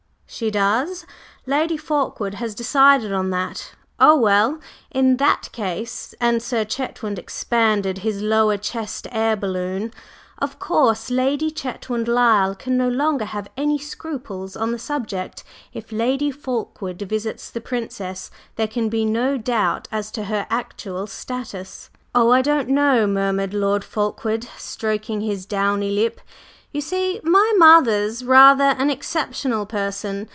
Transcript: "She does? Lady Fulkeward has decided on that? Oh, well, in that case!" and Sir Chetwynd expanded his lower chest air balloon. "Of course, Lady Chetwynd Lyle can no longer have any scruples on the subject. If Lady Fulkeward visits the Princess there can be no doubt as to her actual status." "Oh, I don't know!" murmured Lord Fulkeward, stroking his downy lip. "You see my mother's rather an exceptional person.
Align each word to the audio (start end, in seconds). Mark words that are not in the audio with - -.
"She 0.33 0.49
does? 0.49 1.05
Lady 1.45 1.75
Fulkeward 1.75 2.35
has 2.35 2.55
decided 2.55 3.11
on 3.11 3.31
that? 3.31 3.73
Oh, 3.99 4.15
well, 4.15 4.59
in 4.89 5.17
that 5.17 5.49
case!" 5.51 6.15
and 6.21 6.41
Sir 6.41 6.63
Chetwynd 6.63 7.19
expanded 7.19 7.97
his 7.97 8.21
lower 8.21 8.55
chest 8.55 9.07
air 9.11 9.35
balloon. 9.35 9.91
"Of 10.39 10.57
course, 10.57 11.11
Lady 11.11 11.51
Chetwynd 11.51 12.07
Lyle 12.07 12.55
can 12.55 12.77
no 12.77 12.87
longer 12.87 13.25
have 13.25 13.49
any 13.57 13.77
scruples 13.77 14.55
on 14.55 14.71
the 14.71 14.79
subject. 14.79 15.43
If 15.73 15.91
Lady 15.91 16.31
Fulkeward 16.31 17.01
visits 17.01 17.49
the 17.49 17.61
Princess 17.61 18.31
there 18.55 18.69
can 18.69 18.87
be 18.87 19.03
no 19.03 19.37
doubt 19.37 19.89
as 19.91 20.09
to 20.11 20.23
her 20.23 20.47
actual 20.49 21.07
status." 21.07 21.89
"Oh, 22.15 22.31
I 22.31 22.41
don't 22.41 22.69
know!" 22.69 23.05
murmured 23.05 23.53
Lord 23.53 23.83
Fulkeward, 23.83 24.47
stroking 24.57 25.19
his 25.21 25.45
downy 25.45 25.91
lip. 25.91 26.21
"You 26.73 26.79
see 26.79 27.19
my 27.25 27.51
mother's 27.57 28.23
rather 28.23 28.63
an 28.79 28.89
exceptional 28.89 29.65
person. 29.65 30.29